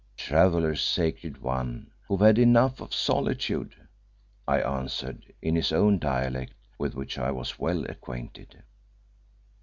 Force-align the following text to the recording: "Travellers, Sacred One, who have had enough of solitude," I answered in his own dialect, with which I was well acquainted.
"Travellers, 0.17 0.81
Sacred 0.83 1.37
One, 1.43 1.91
who 2.07 2.17
have 2.17 2.25
had 2.25 2.39
enough 2.39 2.81
of 2.81 2.91
solitude," 2.91 3.75
I 4.47 4.59
answered 4.59 5.31
in 5.43 5.55
his 5.55 5.71
own 5.71 5.99
dialect, 5.99 6.55
with 6.79 6.95
which 6.95 7.19
I 7.19 7.29
was 7.29 7.59
well 7.59 7.85
acquainted. 7.85 8.63